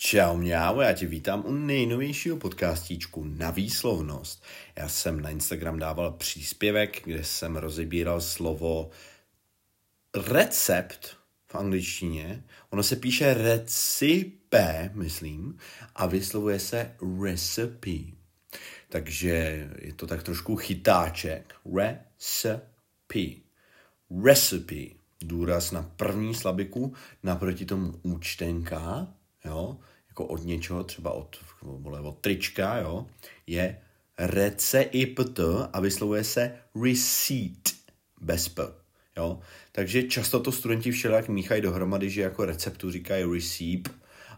Čau 0.00 0.36
mňau, 0.36 0.80
já 0.80 0.92
tě 0.92 1.06
vítám 1.06 1.42
u 1.46 1.52
nejnovějšího 1.52 2.36
podcastíčku 2.36 3.24
na 3.24 3.50
výslovnost. 3.50 4.44
Já 4.76 4.88
jsem 4.88 5.20
na 5.20 5.30
Instagram 5.30 5.78
dával 5.78 6.12
příspěvek, 6.12 7.02
kde 7.04 7.24
jsem 7.24 7.56
rozebíral 7.56 8.20
slovo 8.20 8.90
recept 10.14 11.16
v 11.46 11.54
angličtině. 11.54 12.44
Ono 12.70 12.82
se 12.82 12.96
píše 12.96 13.34
recipe, 13.34 14.90
myslím, 14.94 15.58
a 15.94 16.06
vyslovuje 16.06 16.60
se 16.60 16.94
recipe. 17.22 18.16
Takže 18.88 19.68
je 19.78 19.92
to 19.92 20.06
tak 20.06 20.22
trošku 20.22 20.56
chytáček. 20.56 21.54
Recipe. 21.76 23.40
Recipe. 24.24 24.98
Důraz 25.20 25.72
na 25.72 25.82
první 25.82 26.34
slabiku, 26.34 26.94
naproti 27.22 27.64
tomu 27.64 27.94
účtenka, 28.02 29.14
jo, 29.48 29.76
jako 30.08 30.24
od 30.26 30.44
něčeho, 30.44 30.84
třeba 30.84 31.10
od, 31.10 31.36
vole, 31.62 32.00
od 32.00 32.18
trička, 32.18 32.76
jo, 32.76 33.06
je 33.46 33.80
recept 34.18 35.40
a 35.72 35.80
vyslovuje 35.80 36.24
se 36.24 36.52
receipt 36.84 37.74
bez 38.20 38.48
p. 38.48 38.62
Jo? 39.16 39.40
Takže 39.72 40.02
často 40.02 40.40
to 40.40 40.52
studenti 40.52 40.90
všelijak 40.90 41.28
míchají 41.28 41.62
dohromady, 41.62 42.10
že 42.10 42.22
jako 42.22 42.44
receptu 42.44 42.90
říkají 42.90 43.24
receipt, 43.34 43.90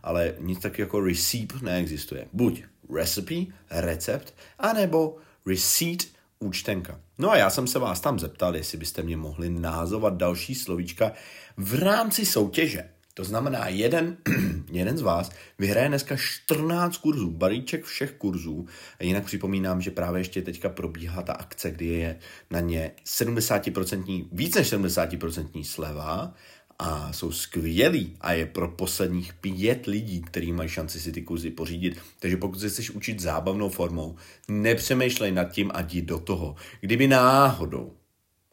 ale 0.02 0.34
nic 0.38 0.60
tak 0.60 0.78
jako 0.78 1.00
receipt 1.00 1.62
neexistuje. 1.62 2.26
Buď 2.32 2.62
recipe, 2.94 3.52
recept, 3.70 4.34
anebo 4.58 5.16
receipt, 5.46 6.08
účtenka. 6.38 7.00
No 7.18 7.30
a 7.30 7.36
já 7.36 7.50
jsem 7.50 7.66
se 7.66 7.78
vás 7.78 8.00
tam 8.00 8.18
zeptal, 8.18 8.56
jestli 8.56 8.78
byste 8.78 9.02
mě 9.02 9.16
mohli 9.16 9.50
názovat 9.50 10.16
další 10.16 10.54
slovíčka 10.54 11.12
v 11.56 11.74
rámci 11.74 12.26
soutěže. 12.26 12.90
To 13.20 13.24
znamená, 13.24 13.68
jeden, 13.68 14.16
jeden 14.72 14.98
z 14.98 15.00
vás 15.00 15.30
vyhraje 15.58 15.88
dneska 15.88 16.16
14 16.16 16.96
kurzů, 16.96 17.30
balíček 17.30 17.84
všech 17.84 18.12
kurzů. 18.12 18.66
Jinak 19.00 19.24
připomínám, 19.24 19.80
že 19.80 19.90
právě 19.90 20.20
ještě 20.20 20.42
teďka 20.42 20.68
probíhá 20.68 21.22
ta 21.22 21.32
akce, 21.32 21.70
kdy 21.70 21.86
je 21.86 22.18
na 22.50 22.60
ně 22.60 22.92
70%, 23.06 24.28
víc 24.32 24.54
než 24.54 24.72
70% 24.72 25.64
sleva 25.64 26.34
a 26.78 27.12
jsou 27.12 27.32
skvělí 27.32 28.16
a 28.20 28.32
je 28.32 28.46
pro 28.46 28.68
posledních 28.68 29.32
pět 29.32 29.86
lidí, 29.86 30.22
kteří 30.22 30.52
mají 30.52 30.68
šanci 30.68 31.00
si 31.00 31.12
ty 31.12 31.22
kurzy 31.22 31.50
pořídit. 31.50 31.98
Takže 32.20 32.36
pokud 32.36 32.60
se 32.60 32.68
chceš 32.68 32.90
učit 32.90 33.20
zábavnou 33.20 33.68
formou, 33.68 34.16
nepřemýšlej 34.48 35.32
nad 35.32 35.44
tím 35.44 35.70
a 35.74 35.80
jdi 35.80 36.02
do 36.02 36.18
toho. 36.18 36.54
Kdyby 36.80 37.08
náhodou 37.08 37.92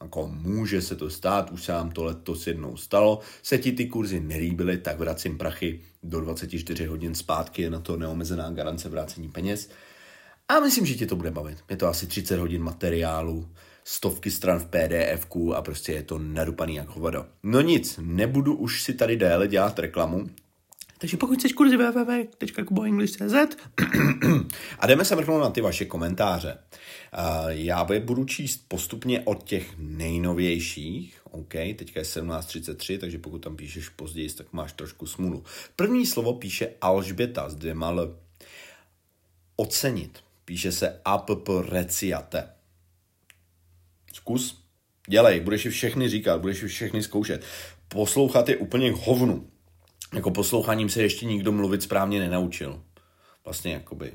jako 0.02 0.28
může 0.28 0.81
se 0.81 0.95
to 0.95 1.09
stát, 1.09 1.52
už 1.52 1.64
se 1.64 1.72
nám 1.72 1.92
to 1.92 2.03
letos 2.03 2.48
jednou 2.48 2.78
stalo, 2.78 3.20
se 3.44 3.58
ti 3.58 3.72
ty 3.72 3.86
kurzy 3.86 4.20
nelíbily, 4.20 4.78
tak 4.78 5.00
vracím 5.00 5.38
prachy 5.38 5.81
do 6.04 6.22
24 6.22 6.86
hodin 6.86 7.16
zpátky, 7.16 7.62
je 7.62 7.70
na 7.70 7.80
to 7.80 7.98
neomezená 7.98 8.52
garance 8.52 8.89
vrácení 8.89 9.30
peněz. 9.30 9.70
A 10.50 10.59
myslím, 10.59 10.86
že 10.86 10.95
tě 10.95 11.06
to 11.06 11.16
bude 11.16 11.31
bavit. 11.31 11.58
Je 11.70 11.78
to 11.78 11.88
asi 11.88 12.08
30 12.08 12.39
hodin 12.39 12.64
materiálu, 12.64 13.50
stovky 13.84 14.31
stran 14.31 14.59
v 14.59 14.66
pdf 14.66 15.28
a 15.56 15.62
prostě 15.62 15.92
je 15.92 16.04
to 16.04 16.20
nadupaný 16.20 16.76
jako 16.76 16.94
hovado. 16.94 17.26
No 17.44 17.61
nic, 17.61 18.00
nebudu 18.02 18.56
už 18.56 18.84
si 18.84 18.94
tady 18.94 19.17
déle 19.17 19.48
dělat 19.48 19.80
reklamu, 19.80 20.30
takže 20.98 21.17
pokud 21.17 21.40
chceš 21.40 21.53
kurzy 21.53 21.78
www.kuboenglish.cz 21.78 23.36
a 24.80 24.88
jdeme 24.88 25.06
se 25.06 25.16
mrknout 25.16 25.42
na 25.42 25.50
ty 25.50 25.62
vaše 25.62 25.86
komentáře. 25.86 26.58
Já 27.48 27.88
je 27.94 28.00
budu 28.00 28.26
číst 28.26 28.66
postupně 28.67 29.22
od 29.22 29.44
těch 29.44 29.73
nejnovějších. 29.78 31.22
OK, 31.31 31.54
teďka 31.54 32.00
je 32.00 32.04
17.33, 32.04 33.00
takže 33.00 33.17
pokud 33.17 33.38
tam 33.38 33.56
píšeš 33.56 33.89
později, 33.89 34.30
tak 34.30 34.54
máš 34.54 34.73
trošku 34.73 35.08
smůlu. 35.08 35.44
První 35.76 36.06
slovo 36.06 36.34
píše 36.34 36.70
Alžběta 36.81 37.50
s 37.50 37.56
dvěma 37.56 37.89
L. 37.89 38.17
Ocenit. 39.56 40.20
Píše 40.45 40.72
se 40.72 41.02
app 41.06 41.30
reciate. 41.70 42.50
Zkus. 44.14 44.64
Dělej, 45.10 45.39
budeš 45.39 45.61
si 45.61 45.70
všechny 45.70 46.10
říkat, 46.10 46.42
budeš 46.42 46.58
si 46.58 46.67
všechny 46.67 47.04
zkoušet. 47.04 47.45
Poslouchat 47.88 48.49
je 48.49 48.58
úplně 48.58 48.92
hovnu 48.92 49.49
jako 50.14 50.32
posloucháním 50.32 50.90
se 50.90 51.02
ještě 51.02 51.26
nikdo 51.26 51.52
mluvit 51.52 51.84
správně 51.84 52.20
nenaučil. 52.20 52.84
Vlastně 53.45 53.73
jakoby 53.73 54.14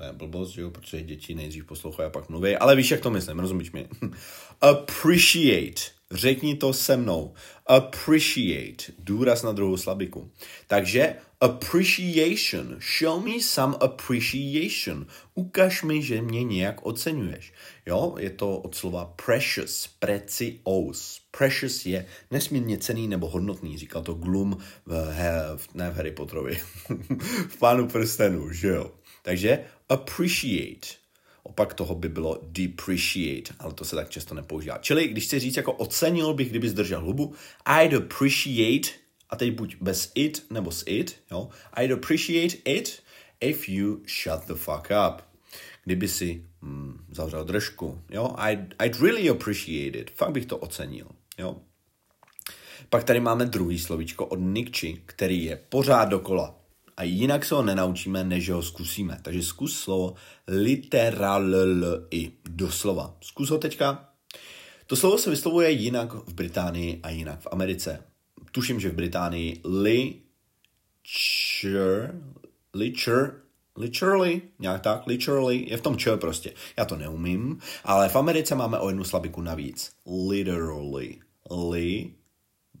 to 0.00 0.06
je 0.06 0.12
blbost, 0.12 0.50
že 0.50 0.60
jo, 0.60 0.70
protože 0.70 1.02
děti 1.02 1.34
nejdřív 1.34 1.64
poslouchají 1.64 2.06
a 2.06 2.10
pak 2.10 2.28
mluví, 2.28 2.56
ale 2.56 2.76
víš, 2.76 2.90
jak 2.90 3.00
to 3.00 3.10
myslím, 3.10 3.38
rozumíš 3.38 3.72
mi? 3.72 3.88
Appreciate. 4.60 5.82
Řekni 6.10 6.56
to 6.56 6.72
se 6.72 6.96
mnou. 6.96 7.34
Appreciate. 7.66 8.84
Důraz 8.98 9.42
na 9.42 9.52
druhou 9.52 9.76
slabiku. 9.76 10.30
Takže 10.66 11.16
appreciation. 11.40 12.76
Show 12.98 13.20
me 13.20 13.40
some 13.40 13.76
appreciation. 13.80 15.06
Ukaž 15.34 15.82
mi, 15.82 16.02
že 16.02 16.22
mě 16.22 16.44
nějak 16.44 16.86
oceňuješ. 16.86 17.52
Jo, 17.86 18.14
je 18.18 18.30
to 18.30 18.58
od 18.58 18.74
slova 18.74 19.04
precious, 19.04 19.86
precious. 19.98 21.20
Precious 21.30 21.86
je 21.86 22.06
nesmírně 22.30 22.78
cený 22.78 23.08
nebo 23.08 23.28
hodnotný, 23.28 23.78
říkal 23.78 24.02
to 24.02 24.14
Gloom 24.14 24.56
v, 24.86 25.14
v 25.56 25.74
ne 25.74 25.90
v 25.90 25.96
Harry 25.96 26.10
Potterovi, 26.10 26.58
v 27.48 27.58
Pánu 27.58 27.88
prstenu, 27.88 28.52
že 28.52 28.68
jo. 28.68 28.90
Takže 29.22 29.64
appreciate. 29.88 31.00
Opak 31.42 31.74
toho 31.74 31.94
by 31.94 32.08
bylo 32.08 32.38
depreciate, 32.42 33.54
ale 33.58 33.72
to 33.72 33.84
se 33.84 33.96
tak 33.96 34.10
často 34.10 34.34
nepoužívá. 34.34 34.78
Čili, 34.78 35.08
když 35.08 35.24
chci 35.24 35.38
říct 35.38 35.56
jako 35.56 35.72
ocenil 35.72 36.34
bych, 36.34 36.50
kdyby 36.50 36.68
zdržel 36.68 37.00
hubu, 37.00 37.34
I'd 37.66 37.94
appreciate, 37.94 38.99
a 39.30 39.36
teď 39.36 39.54
buď 39.54 39.76
bez 39.80 40.12
it 40.14 40.46
nebo 40.50 40.70
s 40.70 40.84
it, 40.86 41.16
jo, 41.30 41.48
I'd 41.80 41.92
appreciate 41.92 42.56
it 42.64 43.02
if 43.40 43.68
you 43.68 44.00
shut 44.22 44.46
the 44.46 44.54
fuck 44.54 44.88
up. 45.08 45.22
Kdyby 45.84 46.08
si 46.08 46.44
mm, 46.62 47.04
zavřel 47.10 47.44
držku, 47.44 48.02
jo, 48.10 48.34
I'd, 48.50 48.74
I'd 48.84 49.00
really 49.00 49.28
appreciate 49.28 49.98
it, 49.98 50.10
fakt 50.10 50.32
bych 50.32 50.46
to 50.46 50.58
ocenil, 50.58 51.06
jo. 51.38 51.56
Pak 52.90 53.04
tady 53.04 53.20
máme 53.20 53.44
druhý 53.44 53.78
slovíčko 53.78 54.26
od 54.26 54.36
Nikči, 54.36 55.02
který 55.06 55.44
je 55.44 55.56
pořád 55.68 56.04
dokola 56.04 56.60
a 57.00 57.02
jinak 57.02 57.44
se 57.44 57.54
ho 57.54 57.62
nenaučíme, 57.62 58.24
než 58.24 58.50
ho 58.50 58.62
zkusíme. 58.62 59.18
Takže 59.22 59.42
zkus 59.42 59.80
slovo 59.80 60.14
literally, 60.48 62.32
doslova. 62.48 63.16
Zkus 63.20 63.50
ho 63.50 63.58
teďka. 63.58 64.08
To 64.86 64.96
slovo 64.96 65.18
se 65.18 65.30
vyslovuje 65.30 65.70
jinak 65.70 66.14
v 66.14 66.34
Británii 66.34 67.00
a 67.02 67.10
jinak 67.10 67.40
v 67.40 67.48
Americe. 67.50 68.09
Tuším, 68.50 68.80
že 68.80 68.90
v 68.90 68.94
Británii 68.94 69.60
li, 69.64 70.14
čer, 71.02 72.14
licher, 72.74 73.40
literally, 73.76 74.42
nějak 74.58 74.80
tak, 74.80 75.06
literally, 75.06 75.70
je 75.70 75.76
v 75.76 75.80
tom 75.80 75.96
č 75.96 76.16
prostě. 76.16 76.52
Já 76.76 76.84
to 76.84 76.96
neumím, 76.96 77.58
ale 77.84 78.08
v 78.08 78.16
Americe 78.16 78.54
máme 78.54 78.78
o 78.78 78.88
jednu 78.88 79.04
slabiku 79.04 79.40
navíc. 79.40 79.90
Literally. 80.28 81.18
Li, 81.70 82.14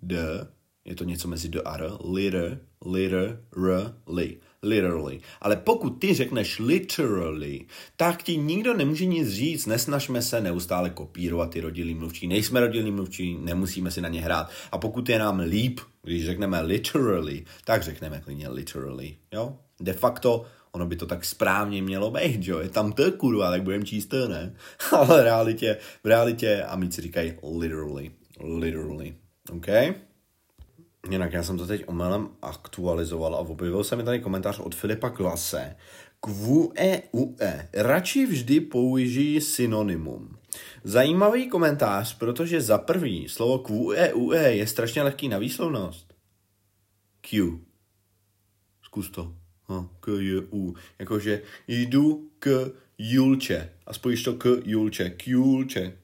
d, 0.02 0.46
je 0.84 0.94
to 0.94 1.04
něco 1.04 1.28
mezi 1.28 1.48
d 1.48 1.60
a 1.62 1.74
r, 1.74 1.90
liter, 2.14 2.60
literally, 2.86 4.36
literally. 4.62 5.20
Ale 5.40 5.56
pokud 5.56 5.90
ty 5.90 6.14
řekneš 6.14 6.58
literally, 6.58 7.60
tak 7.96 8.22
ti 8.22 8.36
nikdo 8.36 8.74
nemůže 8.74 9.06
nic 9.06 9.28
říct, 9.28 9.66
nesnažme 9.66 10.22
se 10.22 10.40
neustále 10.40 10.90
kopírovat 10.90 11.50
ty 11.50 11.60
rodilý 11.60 11.94
mluvčí. 11.94 12.26
Nejsme 12.26 12.60
rodilý 12.60 12.90
mluvčí, 12.90 13.38
nemusíme 13.40 13.90
si 13.90 14.00
na 14.00 14.08
ně 14.08 14.20
hrát. 14.20 14.50
A 14.72 14.78
pokud 14.78 15.08
je 15.08 15.18
nám 15.18 15.38
líp, 15.38 15.80
když 16.02 16.26
řekneme 16.26 16.60
literally, 16.60 17.44
tak 17.64 17.82
řekneme 17.82 18.20
klidně 18.20 18.48
literally, 18.48 19.16
jo? 19.32 19.56
De 19.80 19.92
facto 19.92 20.44
ono 20.72 20.86
by 20.86 20.96
to 20.96 21.06
tak 21.06 21.24
správně 21.24 21.82
mělo 21.82 22.10
být, 22.10 22.46
jo? 22.46 22.58
Je 22.58 22.68
tam 22.68 22.92
to 22.92 23.12
kurva, 23.12 23.50
tak 23.50 23.62
budeme 23.62 23.84
číst 23.84 24.06
to, 24.06 24.28
ne? 24.28 24.54
Ale 24.92 25.20
v 25.20 25.24
realitě, 25.24 25.76
v 26.04 26.06
realitě 26.06 26.62
amici 26.62 27.02
říkají 27.02 27.34
literally, 27.58 28.10
literally, 28.40 29.14
okay? 29.52 29.94
Jinak 31.10 31.32
já 31.32 31.42
jsem 31.42 31.58
to 31.58 31.66
teď 31.66 31.84
omylem 31.86 32.28
aktualizoval 32.42 33.34
a 33.34 33.38
objevil 33.38 33.84
se 33.84 33.96
mi 33.96 34.02
tady 34.02 34.20
komentář 34.20 34.58
od 34.58 34.74
Filipa 34.74 35.10
Klase. 35.10 35.76
Kvue 36.20 37.02
ue. 37.12 37.68
Radši 37.72 38.26
vždy 38.26 38.60
použijí 38.60 39.40
synonymum. 39.40 40.36
Zajímavý 40.84 41.48
komentář, 41.48 42.18
protože 42.18 42.60
za 42.60 42.78
prvý 42.78 43.28
slovo 43.28 43.58
kvue 43.58 44.12
ue 44.14 44.54
je 44.54 44.66
strašně 44.66 45.02
lehký 45.02 45.28
na 45.28 45.38
výslovnost. 45.38 46.14
Q. 47.20 47.58
Zkus 48.82 49.10
to. 49.10 49.34
Ha, 49.64 49.88
k, 50.00 50.08
j, 50.18 50.42
u. 50.52 50.74
Jakože 50.98 51.42
jdu 51.68 52.30
k 52.38 52.72
Julče. 52.98 53.72
A 53.86 53.92
spojíš 53.92 54.22
to 54.22 54.34
k 54.34 54.46
Julče. 54.64 55.10
K. 55.10 55.24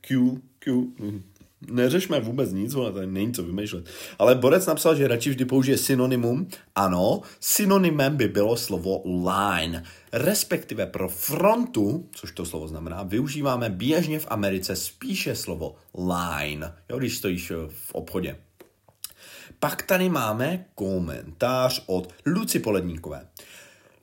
Q, 0.01 0.41
Q. 0.59 0.93
Neřešme 1.71 2.21
vůbec 2.21 2.53
nic, 2.53 2.75
ale 2.75 2.93
to 2.93 3.07
není 3.07 3.33
co 3.33 3.43
vymýšlet. 3.43 3.85
Ale 4.19 4.35
Borec 4.35 4.67
napsal, 4.67 4.95
že 4.95 5.09
radši 5.09 5.31
vždy 5.31 5.45
použije 5.45 5.79
synonymum. 5.79 6.49
Ano, 6.75 7.21
synonymem 7.41 8.17
by 8.17 8.29
bylo 8.29 8.57
slovo 8.57 9.03
line. 9.05 9.85
Respektive 10.13 10.87
pro 10.87 11.09
frontu, 11.09 12.09
což 12.13 12.33
to 12.33 12.45
slovo 12.45 12.69
znamená, 12.69 13.03
využíváme 13.03 13.71
běžně 13.71 14.19
v 14.19 14.27
Americe 14.31 14.77
spíše 14.77 15.35
slovo 15.35 15.75
line, 15.95 16.73
jo, 16.91 16.99
když 16.99 17.17
stojíš 17.17 17.53
v 17.69 17.95
obchodě. 17.95 18.37
Pak 19.61 19.83
tady 19.83 20.09
máme 20.09 20.65
komentář 20.75 21.83
od 21.87 22.13
Luci 22.27 22.59
Poledníkové. 22.59 23.27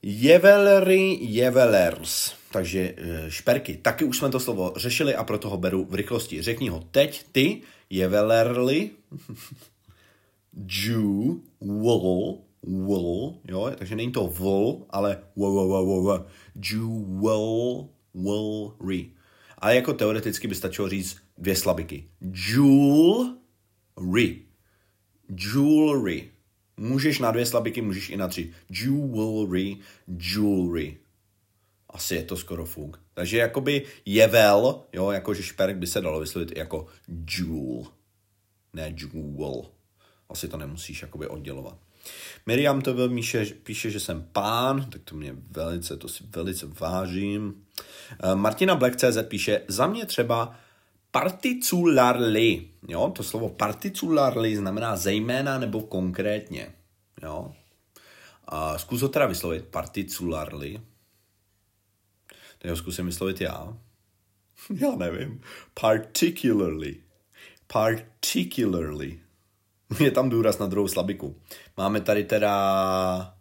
Jevelry, 0.02 1.18
jevelers. 1.20 2.32
Takže 2.54 2.94
eh, 2.96 3.30
šperky. 3.30 3.76
Taky 3.82 4.04
už 4.04 4.18
jsme 4.18 4.30
to 4.30 4.40
slovo 4.40 4.72
řešili 4.76 5.14
a 5.14 5.24
proto 5.24 5.50
ho 5.50 5.58
beru 5.58 5.86
v 5.90 5.94
rychlosti. 5.94 6.42
Řekni 6.42 6.68
ho 6.68 6.86
teď, 6.90 7.26
ty, 7.32 7.62
jevelerly, 7.90 8.90
Jew, 10.54 11.42
wool, 11.60 12.38
wool, 12.62 13.34
jo, 13.48 13.72
takže 13.74 13.96
není 13.96 14.12
to 14.12 14.26
wool, 14.26 14.86
ale 14.90 15.18
jewelry. 16.54 17.90
Ale 19.58 19.76
jako 19.76 19.92
teoreticky 19.92 20.48
by 20.48 20.54
stačilo 20.54 20.88
říct 20.88 21.16
dvě 21.38 21.56
slabiky. 21.56 22.04
Jewelry. 22.54 24.42
Jewelry. 25.28 26.30
Můžeš 26.76 27.18
na 27.18 27.30
dvě 27.30 27.46
slabiky, 27.46 27.82
můžeš 27.82 28.10
i 28.10 28.16
na 28.16 28.28
tři. 28.28 28.52
Jewelry, 28.70 29.76
jewelry. 30.06 31.03
Asi 31.94 32.14
je 32.14 32.22
to 32.22 32.36
skoro 32.36 32.64
fuk. 32.64 33.00
Takže 33.14 33.38
jakoby 33.38 33.86
jevel, 34.06 34.84
jo, 34.92 35.10
jakože 35.10 35.42
šperk 35.42 35.76
by 35.76 35.86
se 35.86 36.00
dalo 36.00 36.20
vyslovit 36.20 36.56
jako 36.56 36.86
jewel, 37.38 37.86
ne 38.72 38.94
jewel. 38.98 39.62
Asi 40.28 40.48
to 40.48 40.56
nemusíš 40.56 41.02
jakoby 41.02 41.26
oddělovat. 41.26 41.78
Miriam 42.46 42.80
to 42.80 43.08
píše, 43.08 43.44
píše, 43.44 43.90
že 43.90 44.00
jsem 44.00 44.28
pán, 44.32 44.90
tak 44.90 45.02
to 45.04 45.16
mě 45.16 45.36
velice, 45.50 45.96
to 45.96 46.08
si 46.08 46.24
velice 46.36 46.66
vážím. 46.66 47.64
Eh, 48.22 48.34
Martina 48.34 48.74
Black.cz 48.74 49.18
píše, 49.28 49.60
za 49.68 49.86
mě 49.86 50.06
třeba 50.06 50.58
particularly, 51.10 52.68
jo, 52.88 53.12
to 53.16 53.22
slovo 53.22 53.48
particularly 53.48 54.56
znamená 54.56 54.96
zejména 54.96 55.58
nebo 55.58 55.80
konkrétně, 55.80 56.74
jo. 57.22 57.52
A 58.44 58.78
zkus 58.78 59.02
ho 59.02 59.08
teda 59.08 59.26
vyslovit, 59.26 59.64
particularly. 59.64 60.80
Tak 62.58 62.70
ho 62.70 62.76
zkusím 62.76 63.06
vyslovit 63.06 63.40
já. 63.40 63.76
já 64.80 64.96
nevím. 64.96 65.40
Particularly. 65.80 66.96
Particularly. 67.66 69.20
Je 70.00 70.10
tam 70.10 70.30
důraz 70.30 70.58
na 70.58 70.66
druhou 70.66 70.88
slabiku. 70.88 71.36
Máme 71.76 72.00
tady 72.00 72.24
teda 72.24 73.34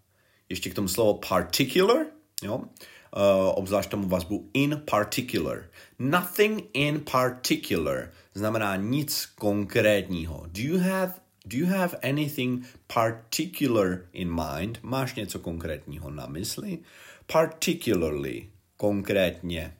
ještě 0.49 0.69
k 0.69 0.73
tomu 0.73 0.87
slovo 0.87 1.13
particular, 1.13 2.05
jo? 2.43 2.57
Uh, 2.57 3.49
obzvlášť 3.55 3.89
tomu 3.89 4.07
vazbu 4.07 4.49
in 4.53 4.81
particular. 4.91 5.63
Nothing 5.99 6.63
in 6.73 6.99
particular 7.11 8.11
znamená 8.33 8.75
nic 8.75 9.25
konkrétního. 9.25 10.45
Do 10.47 10.61
you 10.61 10.77
have 10.77 11.13
Do 11.45 11.57
you 11.57 11.65
have 11.65 11.99
anything 12.03 12.63
particular 12.87 14.07
in 14.13 14.31
mind? 14.31 14.79
Máš 14.81 15.15
něco 15.15 15.39
konkrétního 15.39 16.11
na 16.11 16.25
mysli? 16.25 16.79
Particularly, 17.25 18.49
konkrétně. 18.77 19.73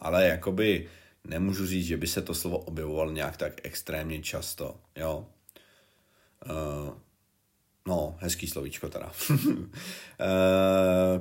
Ale 0.00 0.26
jakoby 0.26 0.88
nemůžu 1.24 1.66
říct, 1.66 1.86
že 1.86 1.96
by 1.96 2.06
se 2.06 2.22
to 2.22 2.34
slovo 2.34 2.58
objevovalo 2.58 3.10
nějak 3.10 3.36
tak 3.36 3.52
extrémně 3.62 4.22
často, 4.22 4.76
jo. 4.96 5.26
Uh, 6.46 6.94
no, 7.86 8.16
hezký 8.18 8.46
slovíčko 8.46 8.88
teda. 8.88 9.06
uh, 9.30 9.36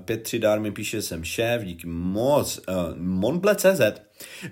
Petři 0.06 0.40
Dár 0.40 0.60
mi 0.60 0.72
píše, 0.72 1.02
jsem 1.02 1.24
šéf, 1.24 1.64
díky 1.64 1.88
moc. 1.88 2.58
Uh, 2.58 2.64
Monble.cz 2.98 3.82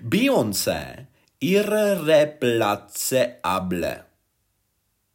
Beyoncé 0.02 1.06
irreplaceable. 1.40 4.04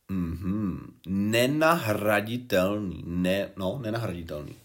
Mm-hmm. 0.10 0.78
Nenahraditelný. 1.08 3.04
Ne, 3.06 3.50
no, 3.58 3.80
nenahraditelný. 3.82 4.56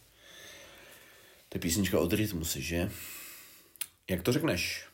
To 1.54 1.58
je 1.58 1.60
písnička 1.60 1.98
od 2.00 2.12
Rytmusy, 2.12 2.62
že? 2.62 2.90
Jak 4.10 4.22
to 4.22 4.32
řekneš? 4.32 4.86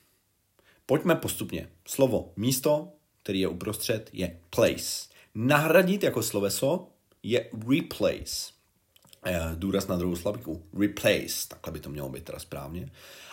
Pojďme 0.87 1.15
postupně. 1.15 1.69
Slovo 1.89 2.33
místo, 2.37 2.89
který 3.23 3.41
je 3.41 3.49
uprostřed, 3.49 4.11
je 4.12 4.41
place. 4.51 5.09
Nahradit 5.35 6.03
jako 6.03 6.23
sloveso 6.23 6.89
je 7.23 7.51
replace. 7.69 8.53
Eh, 9.27 9.41
důraz 9.55 9.87
na 9.87 9.97
druhou 9.97 10.17
slabiku. 10.17 10.62
Replace, 10.81 11.49
takhle 11.49 11.73
by 11.73 11.81
to 11.81 11.91
mělo 11.91 12.09
být 12.09 12.25
teda 12.25 12.39
správně. 12.39 12.91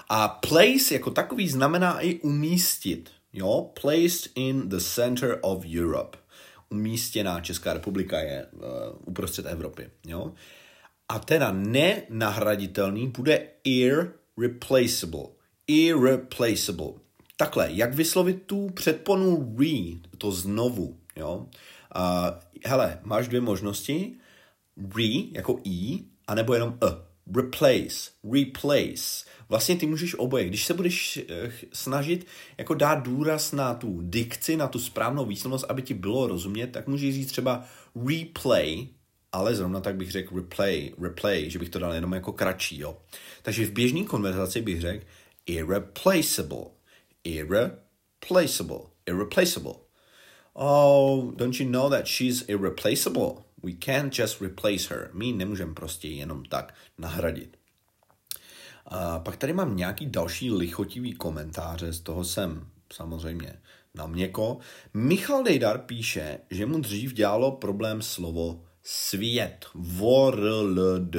A 0.09 0.27
place 0.27 0.93
jako 0.93 1.11
takový 1.11 1.49
znamená 1.49 1.99
i 1.99 2.19
umístit. 2.19 3.09
Jo? 3.33 3.71
Placed 3.81 4.31
in 4.35 4.69
the 4.69 4.79
center 4.79 5.39
of 5.41 5.65
Europe. 5.79 6.17
Umístěná 6.69 7.41
Česká 7.41 7.73
republika 7.73 8.19
je 8.19 8.45
uh, 8.51 8.61
uprostřed 9.05 9.45
Evropy. 9.45 9.89
Jo? 10.05 10.33
A 11.09 11.19
teda 11.19 11.51
nenahraditelný 11.51 13.07
bude 13.07 13.47
irreplaceable. 13.63 15.27
Irreplaceable. 15.67 16.93
Takhle, 17.37 17.69
jak 17.71 17.93
vyslovit 17.93 18.43
tu 18.45 18.69
předponu 18.69 19.55
re, 19.59 19.99
to 20.17 20.31
znovu, 20.31 20.97
jo? 21.15 21.47
Uh, 21.95 22.03
hele, 22.65 22.99
máš 23.03 23.27
dvě 23.27 23.41
možnosti. 23.41 24.13
Re, 24.95 25.13
jako 25.31 25.59
i, 25.63 25.99
anebo 26.27 26.53
jenom 26.53 26.77
a. 26.81 27.07
Replace, 27.35 28.11
replace. 28.33 29.25
Vlastně 29.49 29.75
ty 29.75 29.85
můžeš 29.85 30.15
oboje. 30.15 30.45
Když 30.45 30.65
se 30.65 30.73
budeš 30.73 31.17
uh, 31.17 31.51
snažit 31.73 32.27
jako 32.57 32.73
dát 32.73 32.95
důraz 32.95 33.51
na 33.51 33.73
tu 33.73 34.01
dikci, 34.01 34.57
na 34.57 34.67
tu 34.67 34.79
správnou 34.79 35.25
výslovnost, 35.25 35.65
aby 35.69 35.81
ti 35.81 35.93
bylo 35.93 36.27
rozumět, 36.27 36.67
tak 36.67 36.87
můžeš 36.87 37.15
říct 37.15 37.31
třeba 37.31 37.65
replay, 38.07 38.87
ale 39.37 39.55
zrovna 39.55 39.81
tak 39.81 39.95
bych 39.95 40.11
řekl 40.11 40.35
replay, 40.35 40.93
replay, 41.01 41.49
že 41.49 41.59
bych 41.59 41.69
to 41.69 41.79
dal 41.79 41.93
jenom 41.93 42.13
jako 42.13 42.33
kratší, 42.33 42.79
jo. 42.79 42.97
Takže 43.41 43.65
v 43.65 43.71
běžné 43.71 44.03
konverzaci 44.03 44.61
bych 44.61 44.81
řekl 44.81 45.05
irreplaceable, 45.45 46.65
irreplaceable, 47.23 48.79
irreplaceable. 49.05 49.73
Oh, 50.53 51.31
don't 51.35 51.59
you 51.59 51.69
know 51.69 51.89
that 51.89 52.07
she's 52.07 52.43
irreplaceable? 52.47 53.31
We 53.63 53.71
can't 53.85 54.19
just 54.19 54.41
replace 54.41 54.93
her. 54.93 55.09
My 55.13 55.31
nemůžeme 55.31 55.73
prostě 55.73 56.07
jenom 56.07 56.45
tak 56.45 56.73
nahradit. 56.97 57.57
A 58.85 59.19
pak 59.19 59.37
tady 59.37 59.53
mám 59.53 59.77
nějaký 59.77 60.05
další 60.05 60.51
lichotivý 60.51 61.13
komentáře, 61.13 61.93
z 61.93 61.99
toho 61.99 62.23
jsem 62.23 62.67
samozřejmě 62.93 63.53
na 63.95 64.07
měko. 64.07 64.57
Michal 64.93 65.43
Dejdar 65.43 65.77
píše, 65.77 66.39
že 66.51 66.65
mu 66.65 66.79
dřív 66.79 67.13
dělalo 67.13 67.51
problém 67.51 68.01
slovo 68.01 68.63
svět. 68.87 69.65
World. 69.75 71.15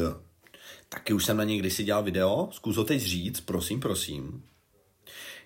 Taky 0.89 1.13
už 1.13 1.25
jsem 1.25 1.37
na 1.37 1.45
něj 1.45 1.59
kdysi 1.59 1.85
dělal 1.85 2.03
video, 2.03 2.49
zkus 2.53 2.77
ho 2.77 2.85
teď 2.85 3.01
říct, 3.01 3.41
prosím, 3.41 3.81
prosím. 3.81 4.43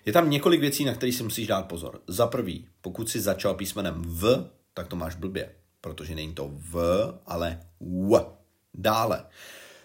Je 0.05 0.13
tam 0.13 0.29
několik 0.29 0.61
věcí, 0.61 0.85
na 0.85 0.93
které 0.93 1.11
si 1.11 1.23
musíš 1.23 1.47
dát 1.47 1.67
pozor. 1.67 2.01
Za 2.07 2.27
prvý, 2.27 2.67
pokud 2.81 3.09
si 3.09 3.19
začal 3.19 3.53
písmenem 3.53 4.01
V, 4.05 4.49
tak 4.73 4.87
to 4.87 4.95
máš 4.95 5.15
blbě, 5.15 5.55
protože 5.81 6.15
není 6.15 6.33
to 6.33 6.51
V, 6.53 6.79
ale 7.25 7.59
W. 7.79 8.25
Dále. 8.73 9.25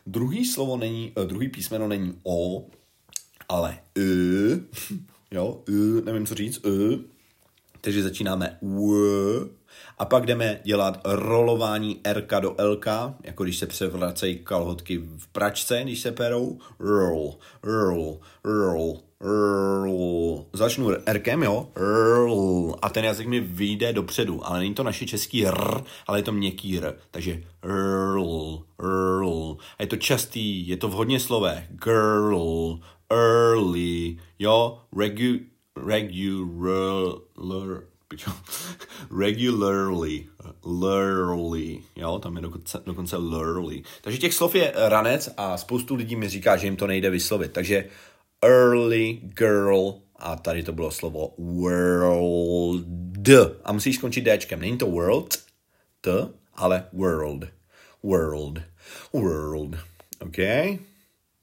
Druhý 0.07 0.45
slovo 0.45 0.77
není, 0.77 1.13
uh, 1.17 1.25
druhý 1.25 1.49
písmeno 1.49 1.89
není 1.89 2.21
O, 2.23 2.67
ale 3.49 3.79
I. 3.95 4.03
Jo, 5.31 5.63
I, 5.69 6.05
nevím 6.05 6.27
co 6.27 6.35
říct, 6.35 6.67
I. 6.67 7.18
Takže 7.89 8.03
začínáme 8.03 8.59
W, 8.63 9.49
a 9.99 10.05
pak 10.05 10.27
jdeme 10.27 10.61
dělat 10.65 11.01
rolování 11.05 12.01
RK 12.13 12.33
do 12.41 12.57
LK, 12.65 12.87
jako 13.25 13.45
když 13.45 13.59
se 13.59 13.67
převracejí 13.67 14.39
kalhotky 14.39 14.99
v 14.99 15.29
pračce, 15.29 15.81
když 15.83 16.01
se 16.01 16.13
perou. 16.13 16.59
Roll, 16.79 17.39
roll, 17.63 18.21
roll, 18.45 19.01
roll. 19.21 20.47
Začnu 20.53 20.91
Rkem, 21.13 21.43
jo? 21.43 21.69
Roll. 21.77 22.77
A 22.83 22.89
ten 22.89 23.05
jazyk 23.05 23.27
mi 23.27 23.41
vyjde 23.41 23.93
dopředu, 23.93 24.47
ale 24.47 24.59
není 24.59 24.75
to 24.75 24.83
naše 24.83 25.07
český 25.07 25.47
R, 25.47 25.83
ale 26.07 26.19
je 26.19 26.23
to 26.23 26.33
měkký 26.33 26.79
R. 26.79 26.95
Takže 27.11 27.43
roll, 27.63 28.65
roll. 28.79 29.57
A 29.79 29.83
je 29.83 29.87
to 29.87 29.97
častý, 29.97 30.69
je 30.69 30.77
to 30.77 30.89
v 30.89 30.93
hodně 30.93 31.21
slovech. 31.21 31.65
Girl, 31.85 32.79
early, 33.11 34.17
jo? 34.39 34.79
Regu, 34.99 35.39
regular, 35.87 37.21
regularly, 39.11 40.27
lurly, 40.65 41.83
jo, 41.97 42.19
tam 42.19 42.37
je 42.37 42.43
dokonce, 42.43 42.83
dokonce 42.87 43.17
lurly. 43.17 43.83
Takže 44.01 44.19
těch 44.19 44.35
slov 44.35 44.55
je 44.55 44.73
ranec 44.77 45.29
a 45.37 45.57
spoustu 45.57 45.95
lidí 45.95 46.17
mi 46.17 46.29
říká, 46.29 46.57
že 46.57 46.67
jim 46.67 46.77
to 46.77 46.87
nejde 46.87 47.11
vyslovit. 47.11 47.53
Takže 47.53 47.89
early 48.43 49.21
girl 49.23 49.95
a 50.17 50.37
tady 50.37 50.63
to 50.63 50.73
bylo 50.73 50.91
slovo 50.91 51.35
world. 51.39 52.87
A 53.65 53.73
musíš 53.73 53.97
skončit 53.97 54.25
Dčkem. 54.25 54.61
Není 54.61 54.79
to 54.79 54.87
world, 54.87 55.39
t, 56.01 56.29
ale 56.55 56.85
world. 56.93 57.45
World. 58.03 58.59
World. 59.13 59.77
OK? 60.21 60.39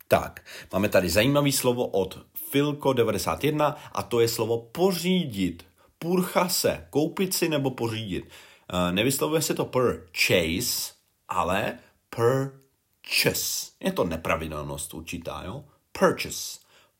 Tak, 0.07 0.41
máme 0.73 0.89
tady 0.89 1.09
zajímavý 1.09 1.51
slovo 1.51 1.87
od 1.87 2.25
Filko91 2.55 3.75
a 3.91 4.03
to 4.03 4.19
je 4.19 4.27
slovo 4.27 4.57
pořídit 4.57 5.65
purcha 5.99 6.49
se, 6.49 6.87
koupit 6.89 7.33
si 7.33 7.49
nebo 7.49 7.71
pořídit. 7.71 8.25
Uh, 8.73 8.95
nevyslovuje 8.95 9.41
se 9.41 9.53
to 9.53 9.65
purchase, 9.65 10.93
ale 11.27 11.79
purchase. 12.09 13.71
Je 13.79 13.91
to 13.91 14.03
nepravidelnost 14.03 14.93
určitá, 14.93 15.43
jo? 15.45 15.65
Purchase. 15.91 16.59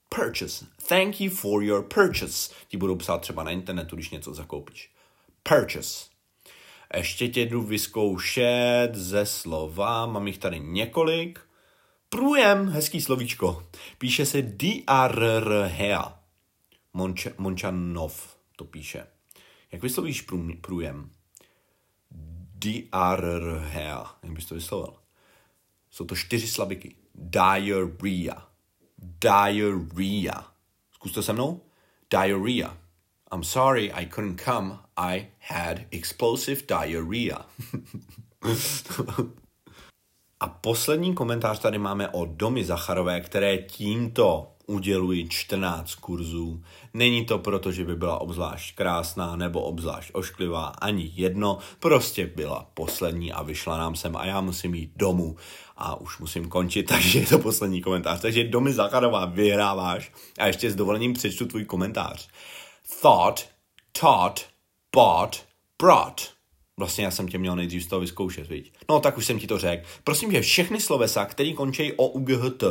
Purchase. 0.10 0.66
Thank 0.88 1.22
you 1.22 1.32
for 1.32 1.64
your 1.64 1.84
purchase. 1.84 2.54
Ti 2.68 2.78
budou 2.78 2.96
psát 2.96 3.22
třeba 3.22 3.44
na 3.44 3.52
internetu, 3.52 3.96
když 3.96 4.10
něco 4.10 4.34
zakoupíš. 4.34 4.92
Purchase. 5.44 6.06
Ještě 6.96 7.28
tě 7.28 7.42
jdu 7.42 7.62
vyzkoušet 7.62 8.90
ze 8.94 9.26
slova, 9.26 10.06
mám 10.06 10.28
jich 10.28 10.38
tady 10.38 10.60
několik. 10.60 11.40
Průjem, 12.10 12.70
hezký 12.70 13.02
slovíčko. 13.02 13.68
Píše 13.98 14.26
se 14.26 14.42
D-R-R-H. 14.42 16.20
Monč, 16.94 17.28
Mončanov 17.38 18.38
to 18.56 18.66
píše. 18.66 19.08
Jak 19.72 19.82
vyslovíš 19.82 20.26
průjem? 20.62 21.10
D-R-R-H. 22.56 24.18
Jak 24.24 24.34
bys 24.34 24.46
to 24.46 24.56
vyslovil? 24.56 24.94
Jsou 25.92 26.06
to 26.06 26.16
čtyři 26.16 26.48
slabiky. 26.48 26.96
Diarrhea. 27.16 28.48
Diarrhea. 28.98 30.52
Zkus 30.92 31.12
to 31.12 31.24
se 31.24 31.34
mnou. 31.34 31.62
Diarrhea. 32.12 32.78
I'm 33.34 33.44
sorry 33.44 33.92
I 33.92 34.06
couldn't 34.06 34.42
come. 34.42 34.80
I 34.98 35.28
had 35.40 35.78
explosive 35.92 36.62
diarrhea. 36.68 37.46
A 40.39 40.48
poslední 40.48 41.13
komentář 41.13 41.60
tady 41.60 41.77
máme 41.77 42.10
o 42.10 42.25
Domy 42.25 42.65
Zacharové, 42.65 43.22
které 43.22 43.58
tímto 43.58 44.51
udělují 44.68 45.30
14 45.30 45.96
kurzů. 45.96 46.63
Není 46.94 47.25
to 47.25 47.39
proto, 47.39 47.72
že 47.72 47.86
by 47.86 47.96
byla 47.96 48.22
obzvlášť 48.22 48.75
krásná 48.75 49.36
nebo 49.36 49.62
obzvlášť 49.62 50.10
ošklivá, 50.13 50.65
ani 50.65 51.12
jedno, 51.15 51.58
prostě 51.80 52.27
byla 52.27 52.70
poslední 52.74 53.34
a 53.34 53.44
vyšla 53.44 53.77
nám 53.77 53.96
sem 53.96 54.15
a 54.15 54.25
já 54.25 54.42
musím 54.42 54.75
jít 54.75 54.92
domů 54.96 55.36
a 55.77 56.01
už 56.01 56.20
musím 56.20 56.50
končit, 56.50 56.84
takže 56.88 57.20
je 57.20 57.25
to 57.25 57.39
poslední 57.39 57.82
komentář. 57.82 58.22
Takže 58.22 58.44
Domy 58.44 58.74
Zacharová, 58.74 59.25
vyhráváš 59.25 60.12
a 60.39 60.48
ještě 60.48 60.72
s 60.72 60.75
dovolením 60.75 61.13
přečtu 61.13 61.46
tvůj 61.46 61.65
komentář. 61.65 62.30
Thought, 63.01 63.50
taught, 64.00 64.46
bought, 64.96 65.46
brought. 65.82 66.35
Vlastně 66.77 67.05
já 67.05 67.12
jsem 67.12 67.27
tě 67.27 67.38
měl 67.38 67.55
nejdřív 67.55 67.84
z 67.84 67.88
toho 67.88 68.00
vyzkoušet, 68.00 68.48
viď? 68.48 68.74
No, 68.89 69.00
tak 69.00 69.17
už 69.17 69.25
jsem 69.25 69.39
ti 69.39 69.48
to 69.48 69.58
řekl. 69.58 69.88
Prosím 70.03 70.32
tě, 70.32 70.41
všechny 70.41 70.82
slovesa, 70.82 71.25
které 71.25 71.53
končí 71.53 71.94
o 71.94 72.08
UGHT, 72.08 72.63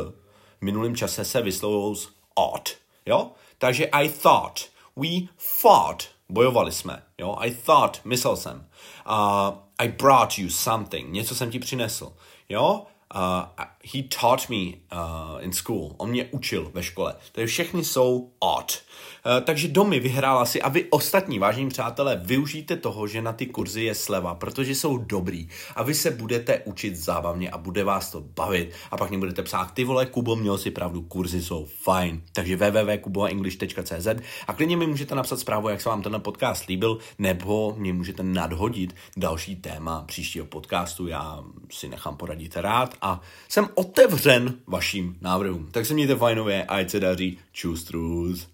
v 0.58 0.62
minulém 0.62 0.96
čase 0.96 1.24
se 1.24 1.42
vyslovují 1.42 1.96
z 1.96 2.08
ought, 2.36 2.76
jo? 3.06 3.30
Takže 3.58 3.86
I 3.86 4.08
thought, 4.08 4.68
we 4.96 5.08
fought, 5.36 6.08
bojovali 6.28 6.72
jsme, 6.72 7.02
jo? 7.18 7.36
I 7.38 7.50
thought, 7.50 8.04
myslel 8.04 8.36
jsem. 8.36 8.66
Uh, 9.08 9.54
I 9.78 9.88
brought 9.88 10.38
you 10.38 10.50
something, 10.50 11.12
něco 11.12 11.34
jsem 11.34 11.50
ti 11.50 11.58
přinesl, 11.58 12.12
jo? 12.48 12.86
Uh, 13.14 13.64
he 13.94 14.02
taught 14.02 14.50
me 14.50 14.56
uh, 14.56 15.44
in 15.44 15.52
school. 15.52 15.94
On 15.96 16.10
mě 16.10 16.28
učil 16.30 16.70
ve 16.74 16.82
škole. 16.82 17.14
Takže 17.32 17.46
všechny 17.46 17.84
jsou 17.84 18.30
ought. 18.40 18.82
Uh, 19.26 19.44
takže 19.44 19.68
domy 19.68 20.00
vyhrála 20.00 20.44
si 20.44 20.62
a 20.62 20.68
vy 20.68 20.84
ostatní, 20.90 21.38
vážení 21.38 21.68
přátelé, 21.68 22.20
využijte 22.24 22.76
toho, 22.76 23.06
že 23.06 23.22
na 23.22 23.32
ty 23.32 23.46
kurzy 23.46 23.82
je 23.82 23.94
sleva, 23.94 24.34
protože 24.34 24.74
jsou 24.74 24.98
dobrý 24.98 25.48
a 25.76 25.82
vy 25.82 25.94
se 25.94 26.10
budete 26.10 26.58
učit 26.64 26.96
zábavně 26.96 27.50
a 27.50 27.58
bude 27.58 27.84
vás 27.84 28.10
to 28.10 28.20
bavit 28.20 28.72
a 28.90 28.96
pak 28.96 29.10
mě 29.10 29.18
budete 29.18 29.42
psát, 29.42 29.74
ty 29.74 29.84
vole, 29.84 30.06
Kubo, 30.06 30.36
měl 30.36 30.58
si 30.58 30.70
pravdu, 30.70 31.02
kurzy 31.02 31.42
jsou 31.42 31.66
fajn. 31.82 32.22
Takže 32.32 32.56
www.kuboenglish.cz 32.56 34.06
a 34.46 34.52
klidně 34.52 34.76
mi 34.76 34.86
můžete 34.86 35.14
napsat 35.14 35.40
zprávu, 35.40 35.68
jak 35.68 35.80
se 35.80 35.88
vám 35.88 36.02
ten 36.02 36.20
podcast 36.20 36.66
líbil, 36.66 36.98
nebo 37.18 37.74
mě 37.78 37.92
můžete 37.92 38.22
nadhodit 38.22 38.94
další 39.16 39.56
téma 39.56 40.04
příštího 40.06 40.46
podcastu, 40.46 41.06
já 41.06 41.44
si 41.70 41.88
nechám 41.88 42.16
poradit 42.16 42.56
rád 42.56 42.94
a 43.04 43.20
jsem 43.48 43.68
otevřen 43.74 44.54
vašim 44.66 45.16
návrhům. 45.20 45.68
Tak 45.70 45.86
se 45.86 45.94
mějte 45.94 46.16
fajnově 46.16 46.64
a 46.64 46.74
ať 46.74 46.90
se 46.90 47.00
daří. 47.00 47.38
Čus, 47.52 47.84
trus. 47.84 48.53